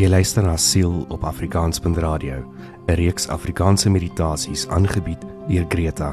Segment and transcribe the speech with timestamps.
[0.00, 2.44] Jy luister na Siel op Afrikaans.radio,
[2.86, 6.10] 'n reeks Afrikaanse meditasies aangebied deur Greta.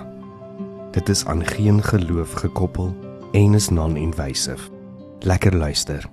[0.92, 2.96] Dit is aan geen geloof gekoppel
[3.32, 4.70] en is non-invasive.
[5.20, 6.10] Lekker luister.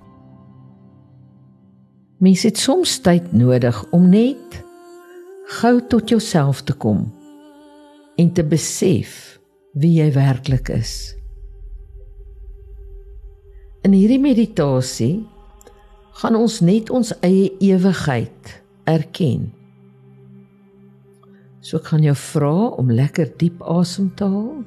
[2.17, 4.63] Mens het soms tyd nodig om net
[5.45, 7.13] gou tot jouself te kom
[8.15, 9.39] en te besef
[9.73, 11.15] wie jy werklik is.
[13.81, 15.27] In hierdie meditasie
[16.15, 18.51] gaan ons net ons eie ewigheid
[18.87, 19.49] erken.
[21.59, 24.61] So ek gaan jou vra om lekker diep asem te haal.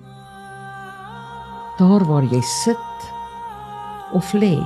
[1.79, 3.09] Daar waar jy sit
[4.19, 4.57] of lê.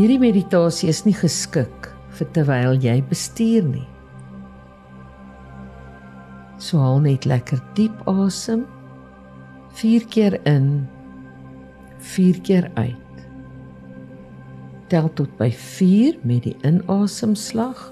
[0.00, 3.86] Hierdie meditasie is nie geskik vir terwyl jy bestuur nie.
[6.58, 8.66] So haal net lekker diep asem.
[9.76, 10.86] 4 keer in
[12.00, 13.05] 4 keer uit.
[14.86, 17.88] Tel tot by 4 met die inasemslag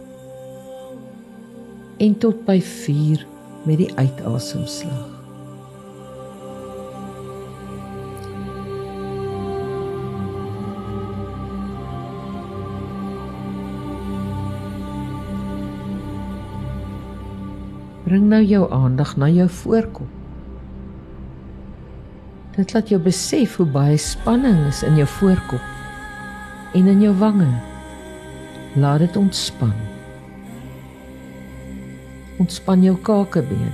[1.98, 3.24] en tot by 4
[3.66, 5.10] met die uitasemslag.
[18.04, 20.10] Bring nou jou aandag na jou voorkop.
[22.54, 25.73] Dit laat jou besef hoe baie spanning is in jou voorkop
[26.75, 27.50] en in jou wange.
[28.75, 29.72] Laat dit ontspan.
[32.42, 33.72] Ontspan jou kakebeen.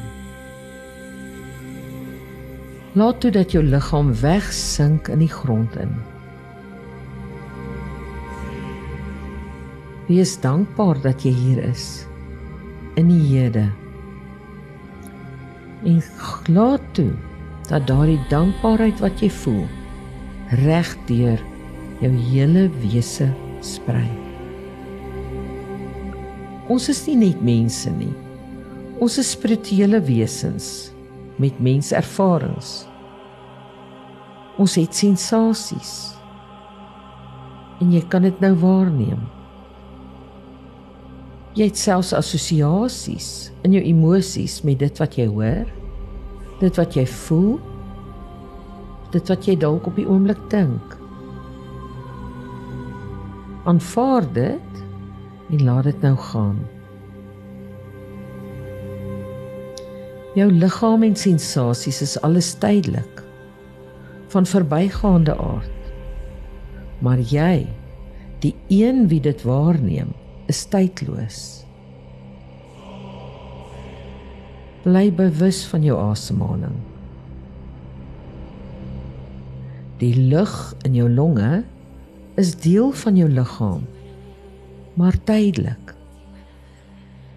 [2.92, 5.94] Laat toe dat jou liggaam wegsink in die grond in.
[10.10, 12.04] Wees dankbaar dat jy hier is
[13.00, 13.68] in die hede.
[15.86, 16.02] En
[16.52, 17.12] laat toe
[17.70, 19.64] dat daardie dankbaarheid wat jy voel
[20.60, 21.40] regdeur
[22.00, 23.28] jou hele wese
[23.64, 24.08] sprei.
[26.70, 28.12] Ons is nie net mense nie.
[29.02, 30.90] Ons is spirituele wesens
[31.40, 32.84] met menservarings.
[34.60, 35.94] Ons het sensasies.
[37.80, 39.22] En jy kan dit nou waarneem.
[41.56, 45.66] Jy het selfs assosiasies in jou emosies met dit wat jy hoor
[46.60, 47.54] dit wat jy voel
[49.14, 50.99] dit wat jy dalk op die oomblik dink
[53.64, 54.84] aanvaar dit
[55.50, 56.58] en laat dit nou gaan.
[60.34, 63.24] Jou liggaam en sensasies is alles tydelik.
[64.30, 65.92] Van verbygaande aard.
[67.02, 67.66] Maar jy
[68.40, 70.12] die een wie dit waarneem
[70.48, 71.40] is tydloos.
[74.84, 76.78] Bly bewus van jou asemhaling.
[80.00, 80.54] Die lug
[80.88, 81.64] in jou longe
[82.34, 83.86] is deel van jou liggaam,
[84.94, 85.94] maar tydelik.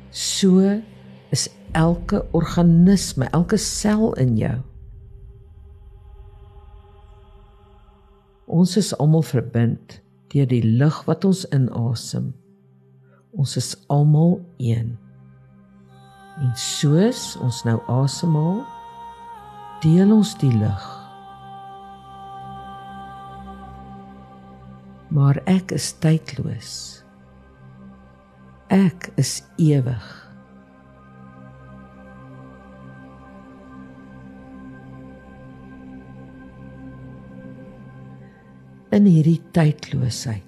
[0.09, 0.62] So
[1.30, 4.58] is elke organisme, elke sel in jou.
[8.46, 10.02] Ons is almal verbind
[10.34, 12.34] deur die lug wat ons inasem.
[13.34, 14.94] Ons is almal een.
[16.42, 18.62] En soos ons nou asemhaal,
[19.81, 20.93] deel ons die lug.
[25.13, 26.72] Maar ek is tydloos.
[28.74, 30.07] Ek is ewig.
[38.94, 40.41] In hierdie tydloosheid.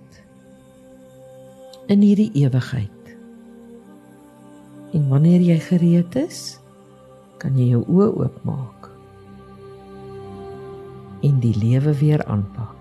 [1.94, 3.12] In hierdie ewigheid.
[4.98, 6.40] En wanneer jy gereed is,
[7.42, 8.90] kan jy jou oë oopmaak
[11.26, 12.75] en die lewe weer aanpak.